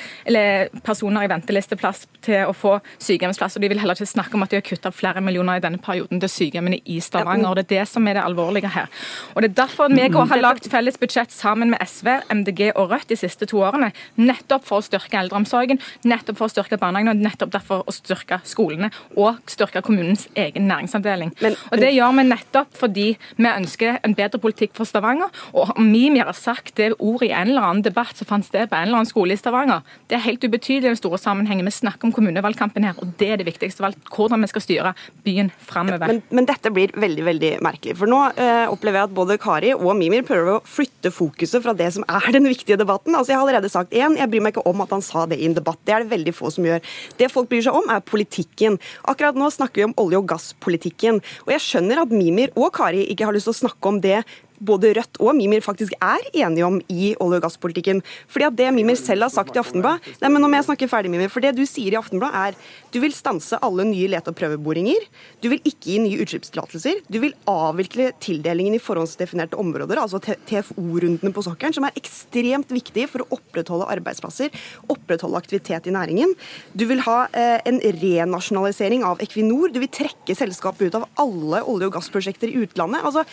personer 0.83 1.27
i 1.27 1.31
ventelisteplass 1.31 2.07
til 2.27 2.51
å 2.51 2.57
få 2.57 2.81
sykehjemsplass. 2.99 3.57
Og 3.57 3.63
de 3.63 3.71
vil 3.71 3.81
heller 3.81 3.95
ikke 3.95 4.11
snakke 4.11 4.35
om 4.35 4.43
at 4.43 4.51
de 4.51 4.59
har 4.59 4.67
kutta 4.67 4.91
flere 4.91 5.23
millioner 5.23 5.61
i 5.61 5.65
denne 5.65 5.79
perioden 5.79 6.21
til 6.21 6.33
sykehjemmene 6.33 6.83
i 6.85 6.99
Stavanger. 7.01 7.49
og 7.49 7.57
Det 7.57 7.67
er 7.67 7.73
det 7.79 7.89
som 7.89 8.07
er 8.09 8.19
det 8.19 8.27
alvorlige 8.27 8.56
alvorlige 8.57 8.73
her. 8.73 8.87
Og 9.35 9.43
Det 9.43 9.51
er 9.51 9.55
derfor 9.55 9.89
vi 9.89 10.01
har 10.01 10.41
lagt 10.41 10.69
felles 10.71 10.99
budsjett 10.99 11.31
sammen 11.31 11.71
med 11.71 11.79
SV, 11.85 12.09
MDG 12.31 12.73
og 12.77 12.91
Rødt 12.91 13.09
de 13.09 13.17
siste 13.17 13.47
to 13.47 13.59
årene. 13.59 13.93
Nettopp 14.17 14.65
for 14.65 14.81
å 14.81 14.85
styrke 14.85 15.19
eldreomsorgen, 15.19 15.79
nettopp 16.05 16.39
for 16.39 16.47
å 16.47 16.53
styrke 16.53 16.79
barnehagene 16.79 17.11
og 17.11 17.17
nettopp 17.17 17.53
derfor 17.53 17.85
å 17.87 17.93
styrke 17.93 18.41
skolene 18.45 18.91
og 19.17 19.39
styrke 19.47 19.83
kommunens 19.83 20.29
egen 20.35 20.69
næringsavdeling. 20.69 21.35
Men, 21.41 21.57
og 21.71 21.79
Det 21.81 21.93
gjør 21.93 22.17
vi 22.17 22.29
nettopp 22.29 22.77
fordi 22.77 23.07
vi 23.37 23.47
ønsker 23.49 24.01
en 24.03 24.15
bedre 24.15 24.39
politikk 24.39 24.75
for 24.75 24.85
Stavanger. 24.85 25.29
Og 25.53 25.77
om 25.77 25.93
vi 25.93 26.19
har 26.19 26.33
sagt 26.33 26.77
det 26.77 26.95
ordet 26.99 27.31
i 27.31 27.33
en 27.33 27.49
eller 27.49 27.63
annen 27.63 27.85
debatt 27.85 28.17
som 28.17 28.27
fant 28.27 28.47
sted 28.47 28.69
på 28.69 28.77
en 28.77 28.89
eller 28.89 29.03
annen 29.03 29.11
skole 29.11 29.33
i 29.33 29.37
Stavanger, 29.37 29.83
det 30.09 30.17
er 30.17 30.27
helt 30.27 30.45
ubetydelig 30.45 30.87
i 30.87 30.95
den 30.95 30.97
store 30.97 31.19
sammenhengen. 31.19 31.67
Vi 31.67 31.71
snakker 31.71 32.07
om 32.07 32.13
kommunevalgkampen 32.13 32.85
her, 32.85 32.95
og 32.99 33.15
det 33.19 33.31
er 33.31 33.37
det 33.37 33.47
viktigste 33.47 33.83
valg. 33.83 33.97
Hvordan 34.11 34.41
vi 34.43 34.51
skal 34.51 34.63
styre 34.63 34.95
byen 35.25 35.51
framover. 35.59 36.07
Men, 36.07 36.23
men, 36.31 36.47
dette 36.47 36.71
blir 36.71 36.93
veldig 36.95 37.25
veldig 37.27 37.53
merkelig. 37.65 37.97
For 37.99 38.07
nå 38.07 38.27
Eh, 38.37 38.46
opplever 38.73 39.01
jeg 39.01 39.09
at 39.09 39.15
både 39.17 39.37
Kari 39.41 39.73
og 39.77 39.93
Mimir 39.99 40.25
prøver 40.27 40.57
å 40.57 40.63
flytte 40.67 41.13
fokuset 41.15 41.63
fra 41.65 41.75
det 41.77 41.89
som 41.97 42.07
er 42.09 42.29
den 42.35 42.49
viktige 42.49 42.79
debatten. 42.81 43.15
Altså 43.15 43.33
Jeg 43.33 43.39
har 43.41 43.47
allerede 43.47 43.71
sagt 43.73 43.95
én, 43.97 44.17
jeg 44.19 44.31
bryr 44.33 44.45
meg 44.45 44.55
ikke 44.55 44.67
om 44.69 44.83
at 44.85 44.95
han 44.95 45.05
sa 45.05 45.27
det 45.31 45.41
i 45.41 45.49
en 45.49 45.57
debatt. 45.57 45.81
Det 45.87 45.95
er 45.95 46.05
det 46.05 46.13
veldig 46.13 46.35
få 46.37 46.53
som 46.55 46.67
gjør. 46.67 46.83
Det 47.19 47.31
folk 47.33 47.51
bryr 47.51 47.65
seg 47.67 47.77
om, 47.79 47.91
er 47.93 48.05
politikken. 48.07 48.81
Akkurat 49.09 49.39
nå 49.39 49.51
snakker 49.53 49.83
vi 49.83 49.89
om 49.89 49.97
olje- 50.03 50.21
og 50.21 50.29
gasspolitikken. 50.33 51.23
Og 51.47 51.55
jeg 51.55 51.65
skjønner 51.67 52.03
at 52.03 52.15
Mimir 52.15 52.55
og 52.57 52.73
Kari 52.77 53.07
ikke 53.13 53.29
har 53.29 53.37
lyst 53.37 53.51
til 53.51 53.57
å 53.57 53.63
snakke 53.65 53.93
om 53.93 54.01
det 54.05 54.21
både 54.61 54.95
Rødt 54.97 55.21
og 55.23 55.35
Mimir 55.37 55.65
faktisk 55.65 55.97
er 56.01 56.23
enige 56.33 56.67
om 56.67 56.81
i 56.89 57.15
olje- 57.21 57.41
og 57.41 57.47
gasspolitikken. 57.47 58.03
Fordi 58.29 58.49
at 58.49 58.57
Det 58.57 58.73
Mimir 58.75 58.97
selv 58.97 59.27
har 59.27 59.31
sagt 59.31 59.57
i 59.57 59.61
Aftenblad 59.61 60.01
Nei, 60.21 60.31
men 60.31 60.41
nå 60.43 60.49
må 60.49 60.59
jeg 60.59 60.69
snakke 60.69 60.89
ferdig, 60.89 61.11
Mimir. 61.11 61.31
For 61.33 61.45
det 61.45 61.55
du 61.57 61.65
sier 61.69 61.93
i 61.93 62.01
Aftenblad 62.01 62.35
er 62.35 62.57
du 62.93 63.01
vil 63.03 63.13
stanse 63.13 63.59
alle 63.61 63.85
nye 63.85 64.09
lete- 64.09 64.31
og 64.33 64.37
prøveboringer. 64.39 65.03
Du 65.43 65.51
vil 65.53 65.61
ikke 65.69 65.91
gi 65.91 65.99
nye 66.01 66.23
utslippstillatelser. 66.25 67.03
Du 67.13 67.19
vil 67.21 67.35
avvikle 67.51 68.09
tildelingen 68.25 68.77
i 68.79 68.81
forhåndsdefinerte 68.83 69.59
områder, 69.61 70.01
altså 70.01 70.21
TFO-rundene 70.21 71.35
på 71.35 71.45
sokkelen, 71.45 71.75
som 71.77 71.85
er 71.85 71.99
ekstremt 71.99 72.73
viktige 72.73 73.11
for 73.11 73.25
å 73.25 73.29
opprettholde 73.37 73.89
arbeidsplasser, 73.97 74.55
opprettholde 74.93 75.43
aktivitet 75.43 75.91
i 75.91 75.95
næringen. 75.95 76.33
Du 76.73 76.87
vil 76.89 77.05
ha 77.05 77.27
eh, 77.33 77.59
en 77.69 77.83
renasjonalisering 78.01 79.05
av 79.07 79.21
Equinor. 79.25 79.75
Du 79.75 79.81
vil 79.83 79.93
trekke 79.93 80.39
selskapet 80.39 80.89
ut 80.89 80.99
av 81.03 81.09
alle 81.21 81.63
olje- 81.69 81.91
og 81.91 81.97
gassprosjekter 81.99 82.53
i 82.53 82.65
utlandet. 82.65 83.05
altså 83.05 83.27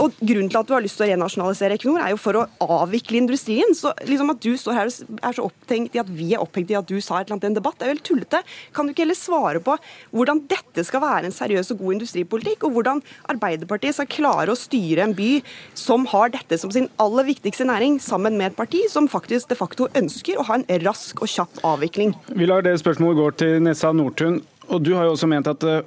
og 0.00 0.14
Grunnen 0.24 0.45
til 0.50 0.60
at 0.60 0.68
du 0.68 0.74
har 0.74 0.84
lyst 0.84 0.98
til 1.00 1.06
å 1.06 1.10
renasjonalisere 1.12 1.76
Equinor, 1.78 2.02
er 2.04 2.14
jo 2.14 2.20
for 2.20 2.40
å 2.40 2.44
avvikle 2.80 3.20
industrien. 3.20 3.74
Så 3.76 3.92
liksom 4.06 4.32
at 4.32 4.42
du 4.44 4.52
står 4.58 4.76
her 4.78 4.90
og 4.90 5.20
er 5.20 5.36
så 5.36 5.46
opptenkt 5.46 5.96
i 5.96 6.02
at 6.02 6.10
vi 6.12 6.32
er 6.34 6.42
opphengt 6.44 6.72
i 6.72 6.78
at 6.78 6.88
du 6.88 6.96
sa 7.00 7.20
et 7.20 7.26
eller 7.26 7.36
annet 7.36 7.48
i 7.48 7.50
en 7.52 7.58
debatt, 7.58 7.78
det 7.78 7.86
er 7.86 7.94
helt 7.94 8.06
tullete. 8.06 8.42
Kan 8.76 8.86
du 8.86 8.94
ikke 8.94 9.04
heller 9.06 9.18
svare 9.18 9.62
på 9.64 9.76
hvordan 10.16 10.42
dette 10.50 10.84
skal 10.86 11.04
være 11.04 11.30
en 11.30 11.36
seriøs 11.36 11.72
og 11.74 11.82
god 11.82 11.98
industripolitikk, 11.98 12.66
og 12.66 12.76
hvordan 12.76 13.02
Arbeiderpartiet 13.32 13.98
skal 13.98 14.10
klare 14.12 14.52
å 14.52 14.58
styre 14.58 15.06
en 15.06 15.16
by 15.16 15.30
som 15.76 16.06
har 16.12 16.32
dette 16.34 16.58
som 16.60 16.72
sin 16.74 16.90
aller 17.02 17.28
viktigste 17.28 17.68
næring, 17.68 18.00
sammen 18.02 18.38
med 18.38 18.52
et 18.52 18.58
parti 18.58 18.84
som 18.92 19.08
faktisk 19.10 19.50
de 19.50 19.58
facto 19.58 19.90
ønsker 19.98 20.38
å 20.38 20.46
ha 20.48 20.60
en 20.60 20.68
rask 20.86 21.22
og 21.22 21.30
kjapp 21.30 21.62
avvikling? 21.66 22.14
Vi 22.36 22.48
lar 22.48 22.64
det 22.66 22.76
spørsmålet 22.82 23.20
gå 23.20 23.30
til 23.42 23.58
Nessa 23.66 23.92
Nordtun. 23.96 24.42
Og 24.66 24.82
du 24.82 24.96
har 24.96 25.06
jo 25.06 25.14
også 25.14 25.28
ment 25.30 25.46
at 25.46 25.62
eh, 25.62 25.84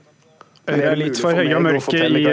Høyre 0.69 0.91
er 0.91 0.99
litt 0.99 1.21
for 1.21 1.37
høye 1.37 1.55
og 1.57 1.63
mørke, 1.65 2.03
i, 2.05 2.25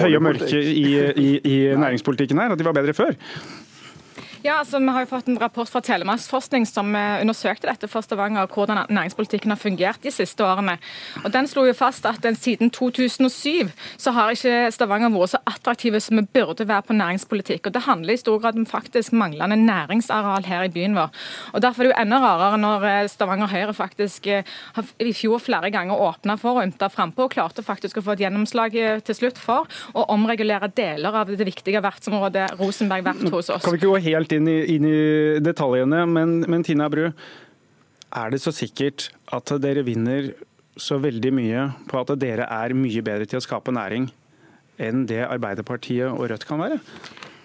høy 0.00 0.16
og 0.16 0.24
mørke 0.24 0.62
i, 0.62 0.86
i, 0.98 1.28
i, 1.40 1.56
næringspolitikken 1.76 2.40
her, 2.40 2.54
at 2.54 2.60
de 2.60 2.66
var 2.68 2.76
bedre 2.76 2.94
før? 2.96 3.14
Ja, 4.42 4.56
altså 4.58 4.80
Vi 4.82 4.90
har 4.90 5.04
jo 5.04 5.06
fått 5.06 5.28
en 5.30 5.38
rapport 5.38 5.70
fra 5.70 5.78
Telemarksforskning 5.86 6.64
som 6.66 6.88
eh, 6.98 7.20
undersøkte 7.22 7.68
dette 7.68 7.86
for 7.86 8.02
Stavanger, 8.02 8.48
hvordan 8.50 8.88
næringspolitikken 8.90 9.52
har 9.54 9.58
fungert 9.60 10.02
de 10.02 10.10
siste 10.10 10.42
årene. 10.42 10.74
Og 11.22 11.28
Den 11.30 11.46
slo 11.46 11.62
jo 11.68 11.74
fast 11.78 12.08
at 12.10 12.26
siden 12.40 12.72
2007 12.74 13.70
så 14.02 14.10
har 14.16 14.34
ikke 14.34 14.72
Stavanger 14.74 15.12
vært 15.14 15.36
så 15.36 15.40
attraktive 15.46 16.00
som 16.02 16.18
vi 16.18 16.24
burde 16.26 16.66
være 16.66 16.88
på 16.88 16.96
næringspolitikk. 16.98 17.68
Og 17.68 17.76
Det 17.76 17.84
handler 17.86 18.14
i 18.14 18.18
stor 18.18 18.40
grad 18.42 18.58
om 18.58 18.66
faktisk 18.66 19.12
manglende 19.14 19.60
næringsareal 19.62 20.48
her 20.50 20.66
i 20.66 20.72
byen 20.74 20.98
vår. 20.98 21.14
Og 21.52 21.62
Derfor 21.62 21.84
er 21.84 21.86
det 21.86 21.94
jo 21.94 22.02
enda 22.02 22.20
rarere 22.26 22.58
når 22.58 22.88
eh, 22.90 23.08
Stavanger 23.14 23.52
Høyre 23.54 23.76
faktisk 23.78 24.26
eh, 24.26 24.42
i 24.98 25.14
fjor 25.14 25.38
flere 25.38 25.70
ganger 25.70 25.94
åpna 25.94 26.34
for 26.34 26.58
å 26.58 26.66
ymte 26.66 26.90
frampå 26.90 27.28
og 27.28 27.36
klarte 27.36 27.62
faktisk 27.62 28.02
å 28.02 28.06
få 28.08 28.16
et 28.18 28.26
gjennomslag 28.26 28.74
til 29.06 29.20
slutt 29.20 29.38
for 29.38 29.70
å 29.94 30.08
omregulere 30.10 30.72
deler 30.74 31.22
av 31.22 31.30
det 31.30 31.46
viktige 31.46 31.78
vertsområdet 31.84 32.56
Rosenberg 32.58 33.06
vert 33.06 33.30
hos 33.30 33.46
oss. 33.46 33.62
Kan 33.62 33.78
vi 33.78 33.84
ikke 33.84 33.94
gå 33.94 34.04
helt 34.10 34.31
inn 34.36 34.48
i, 34.50 34.58
inn 34.74 34.86
i 34.88 34.98
detaljene, 35.44 36.04
men, 36.10 36.40
men 36.50 36.64
Tina 36.66 36.88
Bru, 36.92 37.08
er 38.12 38.32
det 38.32 38.42
så 38.42 38.52
sikkert 38.54 39.10
at 39.32 39.54
dere 39.62 39.84
vinner 39.86 40.32
så 40.80 40.98
veldig 41.00 41.32
mye 41.36 41.66
på 41.88 42.00
at 42.00 42.12
dere 42.20 42.48
er 42.48 42.74
mye 42.76 43.04
bedre 43.04 43.28
til 43.28 43.40
å 43.40 43.44
skape 43.44 43.74
næring 43.74 44.08
enn 44.82 45.04
det 45.08 45.20
Arbeiderpartiet 45.26 46.08
og 46.10 46.30
Rødt 46.32 46.46
kan 46.48 46.62
være? 46.62 46.78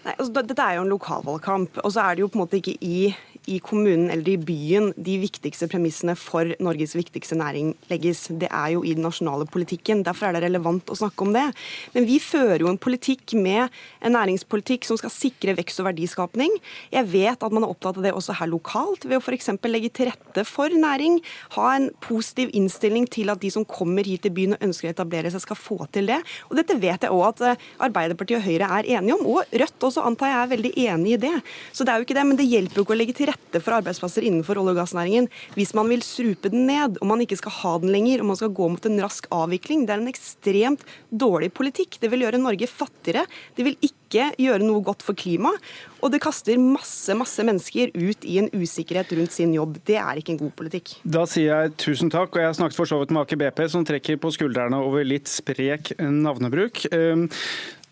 Nei, 0.08 0.14
altså, 0.16 0.32
dette 0.40 0.64
er 0.64 0.78
jo 0.78 0.86
en 0.86 0.94
lokalvalgkamp. 0.94 1.82
og 1.84 1.92
så 1.92 2.06
er 2.06 2.16
det 2.16 2.24
jo 2.24 2.30
på 2.32 2.40
en 2.40 2.46
måte 2.46 2.62
ikke 2.62 2.78
i 2.80 3.12
i 3.48 3.60
kommunen 3.64 4.10
eller 4.12 4.34
i 4.34 4.38
byen 4.38 4.90
de 5.00 5.16
viktigste 5.22 5.70
premissene 5.72 6.18
for 6.20 6.52
Norges 6.64 6.96
viktigste 6.98 7.38
næring 7.40 7.72
legges. 7.92 8.26
Det 8.28 8.50
er 8.52 8.74
jo 8.74 8.84
i 8.84 8.92
den 8.98 9.06
nasjonale 9.08 9.48
politikken. 9.48 10.04
Derfor 10.04 10.28
er 10.28 10.36
det 10.36 10.44
relevant 10.48 10.92
å 10.92 10.98
snakke 11.00 11.24
om 11.24 11.32
det. 11.36 11.46
Men 11.94 12.08
vi 12.10 12.20
fører 12.24 12.66
jo 12.66 12.72
en 12.72 12.80
politikk 12.82 13.38
med 13.40 13.72
en 14.04 14.16
næringspolitikk 14.18 14.88
som 14.88 15.00
skal 15.00 15.14
sikre 15.14 15.56
vekst 15.58 15.80
og 15.80 15.88
verdiskapning. 15.88 16.58
Jeg 16.92 17.08
vet 17.14 17.44
at 17.44 17.56
man 17.56 17.64
er 17.64 17.72
opptatt 17.72 18.02
av 18.02 18.08
det 18.08 18.14
også 18.16 18.36
her 18.42 18.52
lokalt, 18.52 19.08
ved 19.08 19.20
å 19.20 19.24
f.eks. 19.24 19.54
legge 19.68 19.94
til 19.96 20.12
rette 20.12 20.44
for 20.48 20.74
næring. 20.74 21.22
Ha 21.56 21.70
en 21.78 21.90
positiv 22.04 22.52
innstilling 22.58 23.08
til 23.12 23.32
at 23.32 23.42
de 23.44 23.54
som 23.54 23.66
kommer 23.68 24.08
hit 24.08 24.26
til 24.28 24.36
byen 24.36 24.58
og 24.58 24.68
ønsker 24.68 24.92
å 24.92 24.96
etablere 24.96 25.32
seg, 25.32 25.46
skal 25.48 25.60
få 25.60 25.80
til 25.96 26.12
det. 26.12 26.20
Og 26.52 26.60
dette 26.60 26.76
vet 26.76 27.08
jeg 27.08 27.16
òg 27.16 27.26
at 27.30 27.46
eh, 27.48 27.66
Arbeiderpartiet 27.88 28.42
og 28.42 28.48
Høyre 28.48 28.72
er 28.82 28.92
enige 28.98 29.16
om, 29.16 29.26
og 29.32 29.58
Rødt 29.58 29.88
også 29.88 30.04
antar 30.04 30.34
jeg 30.34 30.40
er 30.42 30.54
veldig 30.54 30.76
enig 30.84 31.16
i 31.16 31.22
det. 31.28 31.36
Så 31.72 31.88
det 31.88 31.94
er 31.94 32.02
jo 32.02 32.08
ikke 32.08 32.18
det, 32.18 32.28
men 32.28 32.40
det 32.40 32.50
hjelper 32.52 32.82
jo 32.82 32.88
ikke 32.88 32.96
å 32.96 33.00
legge 33.00 33.16
til 33.18 33.30
rette 33.32 33.37
rette 33.48 33.64
for 33.64 33.78
arbeidsplasser 33.78 34.26
innenfor 34.28 34.58
olje- 34.60 34.74
og 34.76 34.82
gassnæringen 34.82 35.28
hvis 35.56 35.74
man 35.74 35.90
vil 35.90 36.02
strupe 36.02 36.50
den 36.50 36.68
ned, 36.68 36.98
og 37.02 37.08
man 37.08 37.22
ikke 37.22 37.38
skal 37.38 37.52
ha 37.52 37.78
den 37.80 37.92
lenger, 37.92 38.22
og 38.22 38.28
man 38.32 38.36
skal 38.40 38.54
gå 38.54 38.70
mot 38.70 38.86
en 38.86 39.02
rask 39.02 39.28
avvikling. 39.32 39.86
Det 39.86 39.94
er 39.96 40.02
en 40.02 40.12
ekstremt 40.12 40.84
dårlig 41.12 41.52
politikk. 41.54 42.00
Det 42.00 42.10
vil 42.12 42.26
gjøre 42.26 42.42
Norge 42.42 42.68
fattigere. 42.68 43.26
Det 43.56 43.66
vil 43.66 43.78
ikke 43.82 44.32
gjøre 44.40 44.64
noe 44.64 44.84
godt 44.84 45.04
for 45.04 45.18
klimaet. 45.18 45.60
Og 46.02 46.12
det 46.14 46.22
kaster 46.22 46.60
masse 46.62 47.16
masse 47.18 47.44
mennesker 47.44 47.92
ut 47.96 48.24
i 48.24 48.38
en 48.40 48.50
usikkerhet 48.54 49.12
rundt 49.18 49.34
sin 49.34 49.54
jobb. 49.56 49.80
Det 49.86 49.98
er 49.98 50.20
ikke 50.20 50.36
en 50.36 50.42
god 50.44 50.54
politikk. 50.60 50.98
Da 51.04 51.26
sier 51.28 51.66
jeg 51.66 51.76
tusen 51.82 52.12
takk, 52.14 52.36
og 52.36 52.44
jeg 52.44 52.52
har 52.52 52.60
snakket 52.60 52.78
for 52.78 52.90
så 52.90 53.00
vidt 53.02 53.12
med 53.12 53.26
Aker 53.26 53.42
BP, 53.42 53.64
som 53.74 53.86
trekker 53.88 54.20
på 54.22 54.32
skuldrene 54.36 54.80
over 54.84 55.08
litt 55.08 55.28
sprek 55.32 55.96
navnebruk. 56.00 56.86
Ehm, 56.94 57.28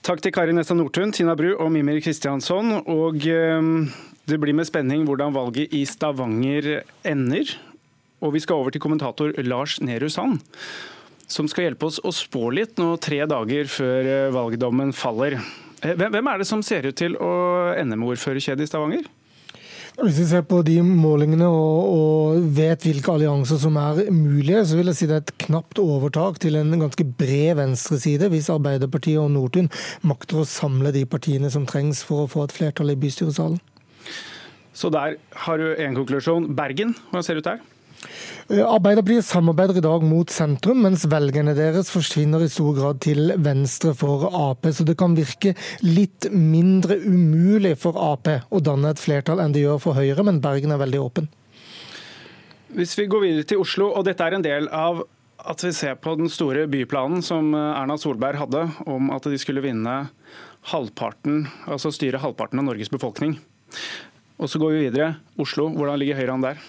takk 0.05 0.21
til 0.21 0.35
Kari 0.35 0.53
Nessa 0.53 0.77
Nordtun, 0.77 1.15
Tina 1.15 1.35
Bru 1.35 1.55
og 1.55 1.71
Mimir 1.73 1.99
Kristiansson. 2.05 2.77
Og 2.85 3.25
ehm, 3.25 3.87
det 4.25 4.41
blir 4.41 4.57
med 4.57 4.67
spenning 4.67 5.05
hvordan 5.05 5.35
valget 5.35 5.73
i 5.73 5.83
Stavanger 5.89 6.81
ender. 7.05 7.55
Og 8.23 8.33
vi 8.33 8.41
skal 8.41 8.61
over 8.61 8.73
til 8.73 8.81
kommentator 8.81 9.33
Lars 9.45 9.79
Nehru 9.83 10.09
Sand 10.09 10.41
som 11.27 11.49
skal 11.49 11.69
hjelpe 11.69 11.89
oss 11.89 11.99
å 12.05 12.13
spå 12.13 12.49
litt 12.53 12.79
nå 12.81 12.95
tre 13.01 13.23
dager 13.29 13.69
før 13.71 14.09
eh, 14.09 14.31
valgdommen 14.33 14.93
faller. 14.95 15.39
Eh, 15.81 15.95
hvem 15.97 16.31
er 16.31 16.41
det 16.41 16.49
som 16.49 16.63
ser 16.65 16.87
ut 16.89 16.97
til 16.97 17.17
å 17.17 17.31
ende 17.75 17.97
med 17.97 18.13
ordførerkjedet 18.13 18.65
i 18.65 18.69
Stavanger? 18.69 19.07
Hvis 19.95 20.17
vi 20.19 20.25
ser 20.27 20.41
på 20.43 20.57
de 20.67 20.75
målingene 20.83 21.47
og, 21.47 21.85
og, 21.87 22.47
vet 22.57 22.83
hvilke 22.83 23.13
allianser 23.13 23.61
som 23.61 23.77
er 23.79 24.09
mulige, 24.11 24.65
så 24.67 24.75
vil 24.75 24.91
jeg 24.91 24.99
si 24.99 25.07
det 25.07 25.15
er 25.15 25.23
et 25.23 25.37
knapt 25.45 25.79
overtak 25.79 26.41
til 26.43 26.59
en 26.59 26.75
ganske 26.81 27.05
bred 27.15 27.55
venstreside, 27.61 28.27
hvis 28.33 28.51
Arbeiderpartiet 28.51 29.21
og 29.21 29.31
Nordtun 29.31 29.71
makter 30.03 30.41
å 30.41 30.49
samle 30.49 30.91
de 30.91 31.05
partiene 31.07 31.51
som 31.53 31.63
trengs 31.69 32.03
for 32.03 32.25
å 32.25 32.31
få 32.31 32.43
et 32.43 32.57
flertall 32.57 32.91
i 32.91 32.99
bystyresalen. 32.99 33.61
Så 34.75 34.91
der 34.91 35.15
har 35.45 35.57
du 35.61 35.69
en 35.79 35.95
konklusjon. 35.95 36.51
Bergen, 36.55 36.93
hvordan 37.09 37.23
ser 37.23 37.37
det 37.37 37.45
ut 37.45 37.51
der? 37.53 37.63
Eh, 38.49 38.61
Arbeiderpartiet 38.61 39.25
samarbeider 39.25 39.79
i 39.79 39.83
dag 39.83 40.03
mot 40.05 40.29
sentrum, 40.29 40.83
mens 40.85 41.07
velgerne 41.09 41.55
deres 41.57 41.89
forsvinner 41.93 42.43
i 42.45 42.49
stor 42.51 42.75
grad 42.77 42.99
til 43.05 43.33
venstre 43.41 43.95
for 43.97 44.27
Ap. 44.29 44.67
Så 44.75 44.85
det 44.85 44.97
kan 44.99 45.15
virke 45.17 45.55
litt 45.85 46.29
mindre 46.31 46.99
umulig 47.01 47.75
for 47.81 47.97
Ap 48.11 48.29
å 48.29 48.61
danne 48.61 48.93
et 48.93 49.01
flertall 49.01 49.41
enn 49.41 49.55
det 49.55 49.65
gjør 49.65 49.81
for 49.87 49.97
Høyre, 49.97 50.27
men 50.27 50.43
Bergen 50.43 50.75
er 50.75 50.81
veldig 50.83 51.01
åpen. 51.01 51.31
Hvis 52.75 52.97
vi 52.99 53.07
går 53.07 53.23
videre 53.23 53.47
til 53.47 53.63
Oslo, 53.63 53.93
og 53.95 54.05
dette 54.05 54.25
er 54.25 54.35
en 54.35 54.45
del 54.45 54.67
av 54.67 55.05
at 55.45 55.61
vi 55.61 55.71
ser 55.75 55.95
på 56.01 56.15
den 56.17 56.29
store 56.31 56.65
byplanen 56.67 57.21
som 57.23 57.53
Erna 57.55 57.95
Solberg 58.01 58.39
hadde, 58.41 58.65
om 58.89 59.11
at 59.15 59.27
de 59.29 59.37
skulle 59.39 59.63
vinne 59.63 59.97
halvparten, 60.71 61.45
altså 61.69 61.91
styre 61.93 62.19
halvparten 62.23 62.59
av 62.59 62.67
Norges 62.67 62.89
befolkning. 62.91 63.37
Og 64.35 64.51
så 64.51 64.59
går 64.59 64.73
vi 64.73 64.83
videre. 64.89 65.13
Oslo, 65.39 65.69
hvordan 65.71 65.99
ligger 66.01 66.19
Høyre 66.19 66.35
an 66.35 66.43
der? 66.43 66.63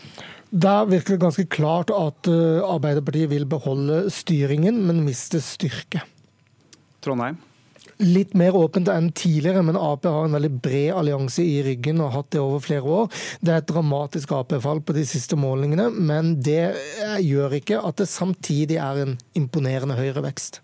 Der 0.51 0.87
virker 0.87 1.17
det 1.17 1.25
ganske 1.25 1.47
klart 1.51 1.91
at 1.91 2.29
eh, 2.31 2.63
Arbeiderpartiet 2.63 3.31
vil 3.33 3.49
beholde 3.51 4.07
styringen, 4.15 4.79
men 4.87 5.03
miste 5.07 5.41
styrke. 5.43 6.05
Trondheim? 7.03 7.41
Litt 7.97 8.35
mer 8.37 8.55
åpent 8.59 8.91
enn 8.93 9.09
tidligere, 9.17 9.63
men 9.65 9.79
Ap 9.81 10.05
har 10.05 10.27
en 10.27 10.37
veldig 10.37 10.51
bred 10.63 10.91
allianse 11.01 11.41
i 11.41 11.63
ryggen 11.65 12.03
og 12.03 12.11
har 12.11 12.21
hatt 12.21 12.31
det 12.37 12.43
over 12.45 12.63
flere 12.63 12.97
år. 12.99 13.07
Det 13.41 13.55
er 13.55 13.63
et 13.63 13.71
dramatisk 13.71 14.35
Ap-fall 14.37 14.83
på 14.85 14.95
de 14.97 15.07
siste 15.09 15.39
målingene, 15.41 15.89
men 15.91 16.35
det 16.45 16.63
eh, 16.77 17.19
gjør 17.25 17.57
ikke 17.59 17.81
at 17.81 18.03
det 18.03 18.11
samtidig 18.13 18.79
er 18.85 19.03
en 19.03 19.17
imponerende 19.39 19.97
høyrevekst. 19.99 20.61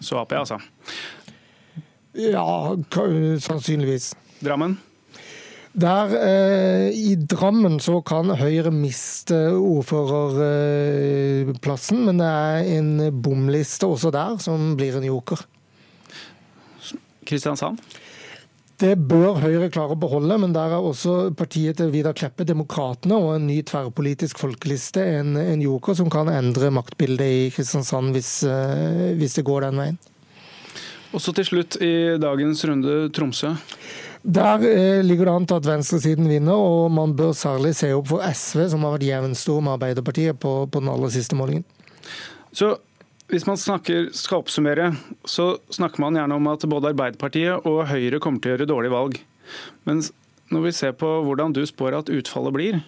Så 0.00 0.22
Ap, 0.22 0.32
altså? 0.32 0.60
Ja, 2.16 2.46
sannsynligvis. 3.42 4.14
Drammen? 4.40 4.78
Der 5.72 6.18
eh, 6.18 6.90
I 6.90 7.14
Drammen 7.30 7.78
så 7.78 8.00
kan 8.02 8.26
Høyre 8.34 8.72
miste 8.74 9.54
ordførerplassen, 9.54 12.02
men 12.08 12.18
det 12.18 12.26
er 12.26 12.64
en 12.74 12.98
bomliste 13.22 13.86
også 13.86 14.10
der 14.14 14.38
som 14.42 14.76
blir 14.78 14.96
en 14.98 15.04
joker. 15.06 15.38
Kristiansand? 17.22 17.78
Det 18.80 18.94
bør 18.96 19.36
Høyre 19.42 19.68
klare 19.70 19.92
å 19.92 19.98
beholde, 20.00 20.38
men 20.40 20.52
der 20.56 20.70
er 20.72 20.80
også 20.82 21.34
partiet 21.36 21.76
til 21.78 21.90
Vidar 21.92 22.14
Kleppe, 22.16 22.44
Demokratene, 22.48 23.14
og 23.14 23.36
en 23.36 23.46
ny 23.46 23.62
tverrpolitisk 23.68 24.38
folkeliste 24.40 25.04
en, 25.20 25.36
en 25.36 25.62
joker 25.62 25.94
som 25.98 26.10
kan 26.10 26.28
endre 26.32 26.70
maktbildet 26.72 27.26
i 27.28 27.50
Kristiansand 27.54 28.12
hvis, 28.16 28.42
eh, 28.48 29.14
hvis 29.20 29.34
det 29.36 29.44
går 29.46 29.60
den 29.68 29.76
veien. 29.84 29.98
Og 31.12 31.20
så 31.20 31.32
til 31.36 31.44
slutt 31.44 31.76
i 31.82 32.16
dagens 32.22 32.64
runde 32.70 33.10
Tromsø. 33.14 33.50
Der 34.22 34.64
eh, 34.68 35.00
ligger 35.04 35.24
det 35.24 35.32
an 35.32 35.46
til 35.48 35.60
at 35.60 35.66
venstresiden 35.68 36.28
vinner, 36.28 36.56
og 36.58 36.90
man 36.92 37.14
bør 37.16 37.32
særlig 37.36 37.72
se 37.78 37.88
opp 37.96 38.10
for 38.10 38.24
SV, 38.26 38.66
som 38.72 38.84
har 38.84 38.98
vært 38.98 39.08
jevnstor 39.08 39.62
med 39.64 39.78
Arbeiderpartiet 39.78 40.40
på, 40.40 40.52
på, 40.68 40.82
den 40.82 40.92
aller 40.92 41.12
siste 41.14 41.38
målingen. 41.38 41.64
Så 42.52 42.74
hvis 43.30 43.46
man 43.48 43.56
snakker, 43.60 44.10
skal 44.16 44.42
oppsummere, 44.42 44.90
så 45.24 45.54
snakker 45.72 46.02
man 46.02 46.18
gjerne 46.18 46.36
om 46.36 46.50
at 46.52 46.66
både 46.68 46.92
Arbeiderpartiet 46.92 47.66
og 47.68 47.86
Høyre 47.88 48.20
kommer 48.20 48.42
til 48.42 48.52
å 48.52 48.56
gjøre 48.56 48.68
dårlige 48.68 48.96
valg. 48.96 49.20
Men 49.88 50.02
når 50.50 50.66
vi 50.66 50.74
ser 50.76 50.96
på 50.98 51.08
hvordan 51.24 51.54
du 51.56 51.62
spår 51.68 52.00
at 52.02 52.12
utfallet 52.12 52.56
blir, 52.56 52.80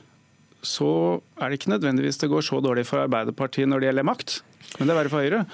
så 0.63 1.21
er 1.41 1.49
det 1.49 1.59
ikke 1.59 1.73
nødvendigvis 1.73 2.21
det 2.21 2.31
går 2.31 2.45
så 2.45 2.61
dårlig 2.63 2.85
for 2.91 3.07
Arbeiderpartiet 3.07 3.71
når 3.71 3.81
det 3.81 3.89
gjelder 3.89 4.09
makt, 4.11 4.37
men 4.77 4.87
det 4.87 4.93
er 4.93 5.01
verre 5.01 5.13
for 5.15 5.25
Høyre. 5.25 5.45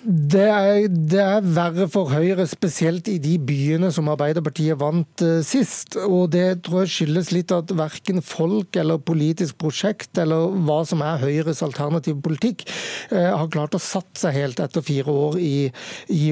Det 0.00 0.46
er, 0.48 0.86
det 0.88 1.18
er, 1.20 1.42
verre 1.44 1.84
for 1.92 2.08
Høyre, 2.08 2.46
spesielt 2.48 3.08
i 3.12 3.18
de 3.20 3.34
byene 3.36 3.90
som 3.92 4.08
Arbeiderpartiet 4.08 4.78
vant 4.80 5.24
uh, 5.26 5.42
sist. 5.44 5.98
Og 6.00 6.30
det 6.32 6.62
tror 6.64 6.86
jeg 6.86 6.92
skyldes 6.94 7.28
litt 7.34 7.52
at 7.52 7.74
verken 7.76 8.22
folk 8.24 8.78
eller 8.80 9.02
politisk 9.04 9.58
prosjekt 9.60 10.16
eller 10.22 10.54
hva 10.64 10.78
som 10.88 11.04
er 11.04 11.20
Høyres 11.20 11.60
alternative 11.66 12.16
politikk, 12.24 12.64
eh, 13.12 13.28
har 13.28 13.50
klart 13.52 13.76
å 13.76 13.82
satt 13.82 14.16
seg 14.16 14.38
helt 14.38 14.62
etter 14.64 14.84
fire 14.84 15.12
år 15.12 15.36
i, 15.40 15.68
i, 16.08 16.30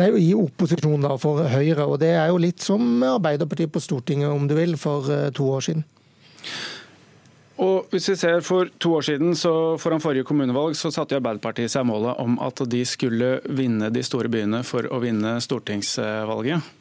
nei, 0.00 0.08
i 0.24 0.30
opposisjon 0.32 1.04
da, 1.04 1.18
for 1.20 1.44
Høyre. 1.44 1.84
Og 1.84 2.00
det 2.00 2.14
er 2.16 2.32
jo 2.32 2.40
litt 2.40 2.64
som 2.64 3.04
Arbeiderpartiet 3.10 3.74
på 3.74 3.84
Stortinget, 3.84 4.32
om 4.32 4.48
du 4.48 4.56
vil, 4.56 4.78
for 4.80 5.04
uh, 5.12 5.28
to 5.36 5.52
år 5.52 5.68
siden. 5.68 5.84
Og 7.62 7.86
hvis 7.92 8.08
vi 8.10 8.16
ser 8.18 8.40
For 8.42 8.70
to 8.82 8.96
år 8.98 9.04
siden, 9.06 9.34
så 9.38 9.78
foran 9.78 10.02
forrige 10.02 10.26
kommunevalg, 10.26 10.74
så 10.76 10.90
satte 10.90 11.18
Arbeiderpartiet 11.20 11.70
seg 11.70 11.86
målet 11.86 12.18
om 12.18 12.38
at 12.42 12.64
de 12.70 12.82
skulle 12.88 13.36
vinne 13.46 13.92
de 13.94 14.02
store 14.02 14.30
byene 14.32 14.64
for 14.66 14.88
å 14.90 14.98
vinne 15.02 15.36
stortingsvalget. 15.44 16.72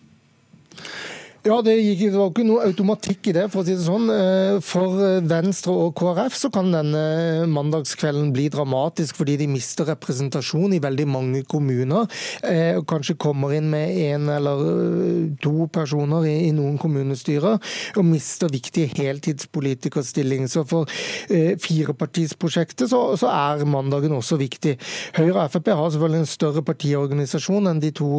Ja, 1.44 1.58
det, 1.60 1.74
gikk, 1.76 2.06
det, 2.06 2.16
var 2.16 2.30
ikke 2.32 2.44
noe 2.48 2.64
automatikk 2.70 3.28
i 3.28 3.34
det, 3.36 3.42
for 3.52 3.60
å 3.60 3.68
si 3.68 3.74
det 3.76 3.84
sånn. 3.84 4.06
Eh, 4.14 4.62
for 4.64 4.96
Venstre 5.28 5.74
og 5.76 5.90
KrF 6.00 6.38
så 6.40 6.48
kan 6.56 6.70
denne 6.72 7.02
mandagskvelden 7.52 8.30
bli 8.32 8.46
dramatisk 8.54 9.20
fordi 9.20 9.36
de 9.42 9.50
mister 9.52 9.90
representasjon 9.92 10.72
i 10.72 10.80
veldig 10.80 11.06
mange 11.12 11.42
kommuner. 11.52 12.08
Eh, 12.48 12.78
og 12.78 12.86
kanskje 12.88 13.18
kommer 13.20 13.52
inn 13.58 13.68
med 13.74 13.92
én 13.92 14.30
eller 14.32 14.64
eh, 14.70 15.26
to 15.44 15.68
personer 15.68 16.30
i, 16.30 16.54
noen 16.56 16.78
kommunestyrer, 16.80 17.60
og 18.00 18.08
mister 18.08 18.48
viktige 18.54 18.94
heltidspolitikerstillinger. 19.02 20.48
Så 20.48 20.64
for 20.70 20.88
firepartisprosjektet 21.28 22.88
så, 22.94 23.02
så 23.20 23.34
er 23.34 23.66
mandagen 23.68 24.16
også 24.16 24.40
viktig. 24.40 24.78
Høyre 25.20 25.44
og 25.50 25.52
Frp 25.58 25.74
har 25.76 25.92
selvfølgelig 25.92 26.24
en 26.24 26.34
større 26.38 26.64
partiorganisasjon 26.72 27.68
enn 27.74 27.84
de 27.84 27.92
to 28.00 28.14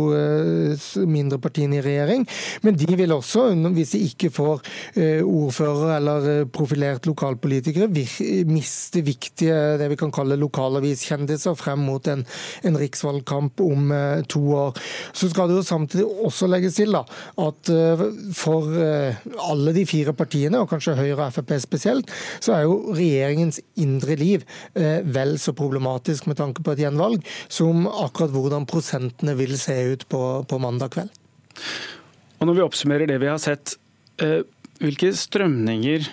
mindre 1.08 1.40
partiene 1.40 1.80
i 1.80 1.84
regjering, 1.88 2.28
men 2.66 2.76
de 2.76 2.92
vil 2.92 3.13
også, 3.18 3.46
hvis 3.76 3.94
de 3.94 4.00
ikke 4.08 4.30
får 4.34 4.62
eh, 5.00 5.22
ordfører 5.24 5.96
eller 5.96 6.28
eh, 6.30 6.46
profilert 6.50 7.06
lokalpolitikere, 7.08 7.88
miste 8.48 9.02
viktige 9.06 9.78
det 9.80 9.88
vi 9.92 9.98
kan 10.00 10.12
kalle 10.14 10.38
lokalaviskjendiser 10.40 11.56
frem 11.58 11.84
mot 11.86 12.06
en, 12.10 12.24
en 12.64 12.78
riksvalgkamp 12.80 13.62
om 13.64 13.92
eh, 13.94 14.22
to 14.30 14.42
år. 14.58 14.80
Så 15.16 15.30
skal 15.32 15.50
det 15.50 15.58
jo 15.58 15.66
samtidig 15.66 16.06
også 16.26 16.48
legges 16.50 16.78
til 16.78 16.94
da, 16.94 17.04
at 17.40 17.70
for 18.36 18.68
alle 19.48 19.72
de 19.76 19.84
fire 19.88 20.14
partiene, 20.16 20.60
og 20.60 20.68
kanskje 20.70 20.96
Høyre 20.98 21.28
og 21.28 21.34
Frp 21.34 21.54
spesielt, 21.62 22.10
så 22.42 22.56
er 22.56 22.64
jo 22.66 22.94
regjeringens 22.94 23.60
indre 23.80 24.16
liv 24.18 24.44
vel 24.74 25.36
så 25.40 25.54
problematisk 25.56 26.28
med 26.30 26.38
tanke 26.40 26.64
på 26.64 26.74
et 26.74 26.84
gjenvalg 26.84 27.24
som 27.48 27.86
akkurat 27.88 28.34
hvordan 28.34 28.68
prosentene 28.70 29.36
vil 29.38 29.56
se 29.60 29.76
ut 29.94 30.06
på, 30.10 30.22
på 30.48 30.60
mandag 30.62 30.94
kveld. 30.96 31.12
Og 32.44 32.50
Når 32.50 32.58
vi 32.58 32.64
oppsummerer 32.66 33.08
det 33.08 33.14
vi 33.22 33.28
har 33.30 33.38
sett, 33.40 33.78
eh, 34.20 34.42
hvilke 34.76 35.14
strømninger 35.16 36.10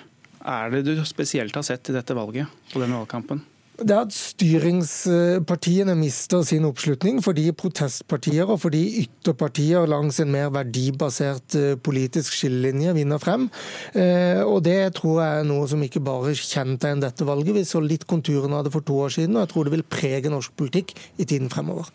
er 0.48 0.70
det 0.72 0.86
du 0.88 1.02
spesielt 1.04 1.52
har 1.60 1.66
sett 1.68 1.90
i 1.92 1.96
dette 1.98 2.16
valget 2.16 2.48
og 2.72 2.78
denne 2.80 2.96
valgkampen? 3.02 3.42
Det 3.80 3.96
er 3.96 4.04
at 4.04 4.13
styringspartiene 4.13 5.96
mister 5.98 6.44
sin 6.46 6.68
oppslutning 6.68 7.22
fordi 7.24 7.48
protestpartier 7.58 8.50
og 8.51 8.60
fordi 8.66 8.82
ytterpartier 9.06 9.88
langs 9.90 10.20
en 10.22 10.32
mer 10.34 10.51
verdibasert 10.54 11.56
eh, 11.58 11.78
politisk 11.82 12.36
skillelinje 12.36 12.94
vinner 13.00 13.22
frem. 13.22 13.48
Eh, 13.96 14.42
og 14.44 14.62
Det 14.68 14.94
tror 15.00 15.22
jeg 15.24 15.40
er 15.40 15.50
noe 15.50 15.70
som 15.72 15.82
ikke 15.82 16.04
bare 16.04 16.36
kjennetegner 16.38 17.08
dette 17.08 17.25
valget. 17.25 17.56
Vi 17.58 17.66
så 17.66 17.82
litt 17.82 18.06
konturene 18.10 18.60
av 18.60 18.68
det 18.68 18.74
for 18.75 18.86
to 18.86 19.00
år 19.08 19.16
siden, 19.18 19.38
og 19.38 19.46
jeg 19.46 19.54
tror 19.54 19.68
det 19.68 19.75
vil 19.78 19.88
prege 19.98 20.34
norsk 20.34 20.54
politikk 20.60 20.94
i 21.18 21.25
tiden 21.25 21.50
fremover. 21.50 21.90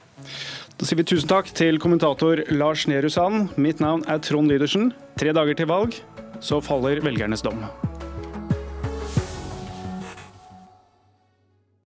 Da 0.76 0.85
sier 0.88 0.99
vi 0.99 1.06
tusen 1.09 1.30
takk 1.30 1.52
til 1.56 1.78
kommentator 1.80 2.42
Lars 2.50 2.88
Nehru 2.90 3.09
Sand. 3.12 3.54
Mitt 3.56 3.80
navn 3.85 4.02
er 4.11 4.18
Trond 4.25 4.50
Lydersen. 4.50 4.90
Tre 5.21 5.33
dager 5.37 5.54
til 5.54 5.71
valg. 5.71 6.00
så 6.40 6.61
faller 6.61 7.00
velgernes 7.00 7.40
dom. 7.40 7.62